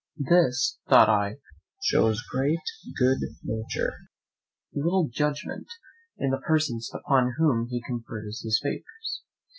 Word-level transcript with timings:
This, 0.31 0.79
thought 0.89 1.09
I, 1.09 1.37
shows 1.83 2.17
a 2.21 2.29
great 2.35 2.63
good 2.97 3.19
nature, 3.43 3.93
but 4.73 4.81
little 4.83 5.07
judgment, 5.13 5.67
in 6.17 6.31
the 6.31 6.39
persons 6.39 6.89
upon 6.91 7.35
whom 7.37 7.67
he 7.67 7.83
confers 7.87 8.41
his 8.41 8.59
favours. 8.63 9.21